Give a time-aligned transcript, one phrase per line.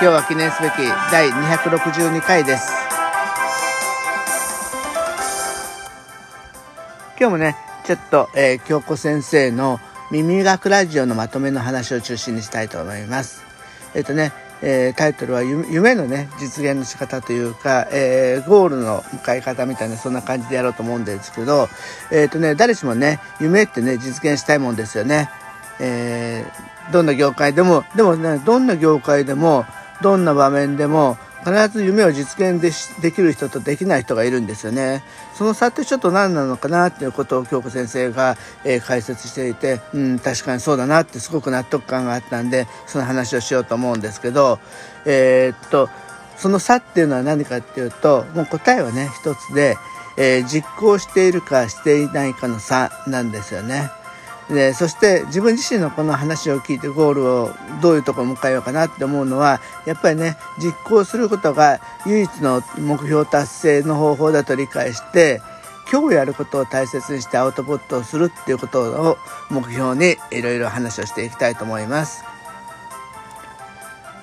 [0.00, 0.74] 今日は記念すべき
[1.10, 2.70] 第262回です。
[7.18, 9.80] 今日もねちょっと、えー、京子先生の
[10.12, 13.42] 耳学ラジオのまとめの話を中心にしたいと思います。
[13.96, 21.68] えっ、とねえー、タイトルは夢のね実現の仕方というか、えー、ゴールの迎え方みたいなそんな感じでやろうと思うんですけど
[22.12, 25.28] えっ、とね誰しもね夢ってね実現したいもんですよね。
[25.80, 26.44] え、
[26.92, 29.66] どんな業界でもでもねどんな業界でも
[30.02, 35.02] どんな場面でも必ず夢を実現でできる人とできない人がいるんですよね。
[35.34, 44.58] その差ってちょっと何なのかなっていうことを京子先生が、えー、解説していて、うん、確かにそうだなってすごく納得感があったんで、その話をしようと思うんですけど、
[45.04, 45.88] えー、っと、
[46.36, 49.76] その差っていうのは何かっていうと、もう答えはね、一つで、
[50.16, 53.90] えー、実行しているかしていないかの差なんですよね。
[54.48, 57.50] でそして自分自身のこの話を聞いてゴールを
[57.82, 65.42] どういうところに向かえようかなって思うのはやっぱりね実行することが唯一の目標達成の方法だと理解して
[65.90, 69.18] 今日やることを大切にしてアウトプットをするっていうことを
[69.50, 72.24] 目標にいろいろ話をしていきたいと思います。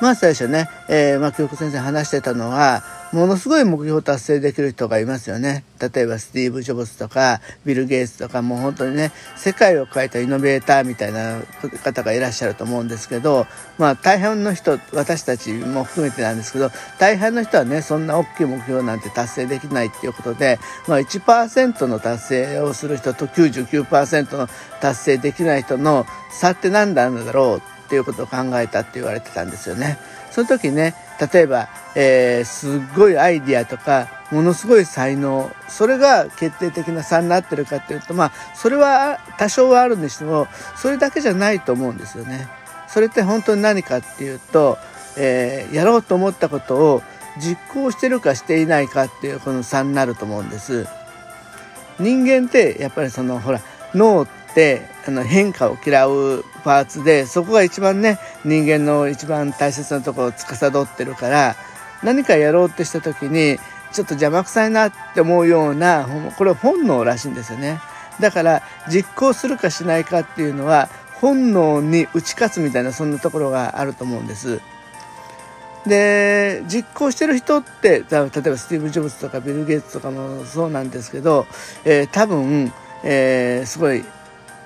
[0.00, 5.64] まあ最初ね、えー、まあ教育先生話してたのはものすごい目標達成できる人がいますよね。
[5.80, 11.40] 例えばスティーブ・ジョブズとかビル・ゲイツとかもう本当にね世界を変えたイノベーターみたいな
[11.84, 13.46] 方がいらっしゃると思うんですけど
[13.78, 24.48] まあ大半の人私たちも含めてなんですけど大半の人はねそんな大きい目標なんて達成できないっていうことで、まあ、1%の達成をする人と99%の
[24.80, 29.96] 達成できない人の差って何なんだろうっていうことを考えたって言われてたんですよね。
[30.30, 30.94] その時ね
[31.32, 42.46] 例えば、えー、すっごいアイディアとかものすごい才能それが決定的な差になってるかっていうとまあそれは多少はあるにしてもそれだけじゃないと思うんですよね。
[42.88, 44.76] それって本当に何かっていうと、
[45.16, 47.02] えー、やろうと思ったことを
[47.38, 50.86] 実行してるかしていないかっていうこの差になると思うんです。
[51.98, 53.60] 人間ってやっぱりそのほら
[53.94, 61.56] 脳ってあの変化を嫌うパーツでそこが一番ね人間の一番大切なところを司ってるから
[62.02, 63.58] 何かやろうってした時に
[63.92, 67.80] ちょっと邪魔くさいなって思うようなこれ本能らしいんですよね。
[68.20, 70.88] だから実行するかしないかっていうのは
[71.20, 74.60] 本能に打ち勝つみたいなそんなところがあると思うんです。
[75.86, 81.46] で実行してる人って例えばスティーブ・ジョブズとかビル・ゲイツとかもそうなんですけど、
[81.84, 82.72] えー、多分、
[83.04, 84.04] えー、すごい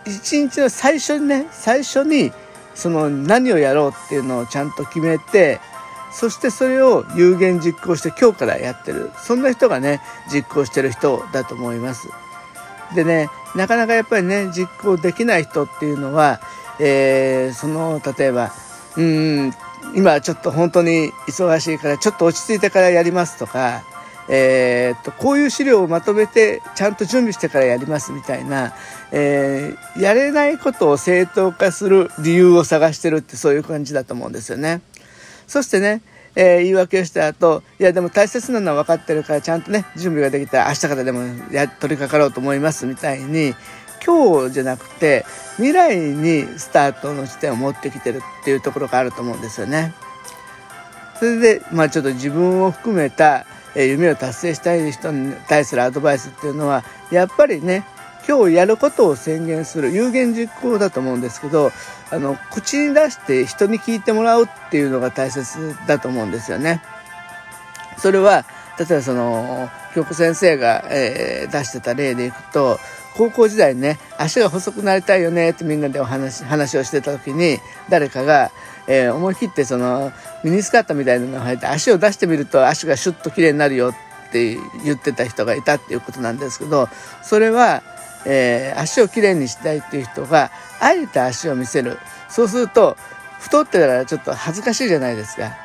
[0.06, 2.32] 一日の最初にね最初に
[2.74, 5.60] その何をやろうっていうのをちゃんと決めて
[6.12, 12.08] そしてそれを有言実行して今日からやってるそんな人がね実行してる人だと思います。
[12.94, 16.40] でねなかなかやっぱりね実行できない人っていうのは、
[16.78, 18.52] えー、その例えば
[18.96, 19.52] うん
[19.94, 23.82] 今ちょっと本当に忙しいからちょっと落ち着いてからやりますとか
[24.28, 28.72] えー、っとこういう資料をまとめてちゃんと準備してからやりますみたいな、
[29.10, 34.80] えー、やれないことを正当化する理由を探してるってそういう感じだと思うんですよね。
[35.46, 36.02] そしてね、
[36.34, 41.20] えー、言い訳をした後いやでも大切なのは分かってるからちゃんとね準備ができたら明日からでも
[41.52, 43.54] や取り掛かろうと思いますみたいに
[44.04, 45.24] 今日じゃなくて
[45.56, 49.94] 未来にスタートの地点を持ってきてるっていうところがあると思うんですよね。
[51.18, 57.84] それでまあちょっと自分を含めた夢を達成したい人に対するアドバイスっていうのはやっぱりね
[58.28, 61.72] 今日やることを宣言する有言実行だと思うんですけど
[62.10, 66.82] あの口に出して人に聞いてもらうっていうのが大切だと思うんですよね。
[67.98, 68.44] それは
[68.78, 72.78] 例えばその京子先生が、えー、出してた例でいくと
[73.14, 77.58] 高校時代にね足が細くなりたいよねってみんなでお話話をしてた時に
[77.88, 78.50] 誰かが
[78.86, 80.12] えー、思い切ってその
[80.44, 83.94] ミニスカートみたいなのを履いて足を出してみると足がシュッと綺麗になるよっ
[84.32, 86.88] て言ってた人がいたっていうことなんですけど
[87.22, 87.82] それは、
[88.26, 90.50] えー、足をきれいにしたいっていう人が
[90.80, 91.98] あえて足を見せる
[92.28, 92.96] そうすると
[93.40, 95.56] 太ってたらちょっと恥ずかしいじゃないですか。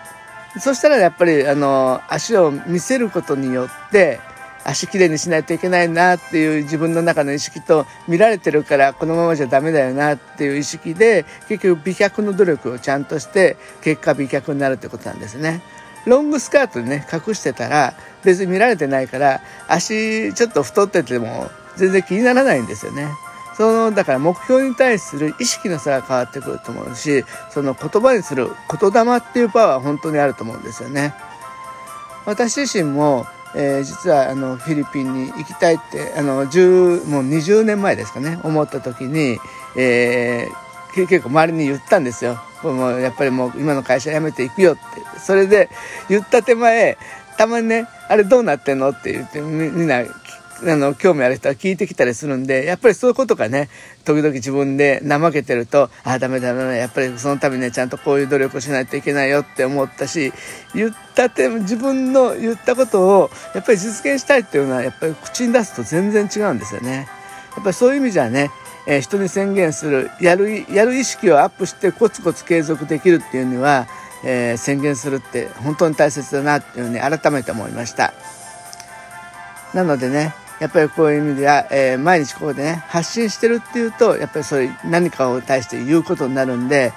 [0.59, 4.19] そしたらやっぱりあの足を見せることによって
[4.63, 15.61] 足きれいにしないといけないなっていう自分の中の意識と見られてるからこのままじゃダメだよなっていう意識で結局美脚の努力をちゃんとして結果美脚になるってことなんですね。
[16.05, 17.93] ロングスカートでね隠してたら
[18.23, 23.07] 別に見られてないから足ちょっと太ってても全然気にならないんですよね。
[23.57, 28.49] そのだから目標に対する意識の差が変わってくると思うしその言葉にする
[28.79, 31.15] 言霊っていうパワーは本当にあると思うんですよね。
[32.25, 33.25] 私自身も、
[33.55, 39.39] えー、実はあのフィリピンに行きたいってあの10もう20年前ですかね思った時に、
[39.75, 42.37] えー、結構周りに言ったんですよ。
[42.63, 45.69] もうやっぱりもう今の会社辞めていくよってそれで
[46.09, 46.97] 言った手前
[47.37, 53.69] たまにねあれどうなってんのって言ってみんな聞あの、興味ある人は聞いてきたりするんで、やっぱりそういうことがね、
[54.05, 60.33] 時々自分で怠けてると、ああ、ダメダメやっぱりそのためね、ちゃんとこういう努力をしないといけないよって思ったし、
[60.73, 67.07] 言ったて、自分の言ったことを、やっぱり実現したいっていうのは、やっぱり口に出すと全然違うんですよね。
[67.55, 68.51] やっぱりそういう意味じゃね、
[68.87, 73.87] えー、人に宣言する、やる、やる意識をアップしてコツコツ継続できるっていうには、
[74.23, 78.13] えー、宣言するって本当に大切だなっていうふうに改めて思いました。
[79.73, 86.93] なのでね、やっぱりこういう意味では、えー、毎日ここでね、発信してるっていうと、やっぱりそういう何かを対して言うことになるんで、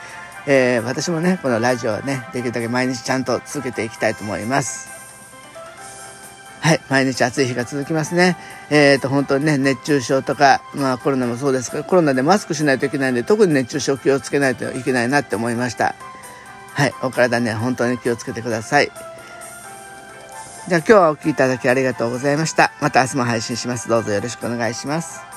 [0.46, 4.88] えー、私もね、このラジオはね、できるだけ毎日ちゃんと続けていきたいと思います。
[6.60, 8.36] はい、毎日暑い日が続きますね。
[8.70, 15.94] えっ、ー、と、本当にね、熱中症とか、まあコロナもそうですけど、コロナでマスクしないといけないんで、特に熱中症気をつけないといけないなって思いました。
[16.74, 18.90] はい、お体ね、本当に気をつけてください。
[20.70, 22.70] じゃあ今日はお聴きいただきありがとうございました。
[22.80, 23.88] また明日も配信します。
[23.88, 25.29] どうぞよろしくお願いします。